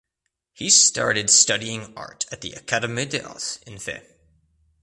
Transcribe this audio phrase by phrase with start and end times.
[0.55, 4.01] He started studying art at the "Academie des Arts" in Fes.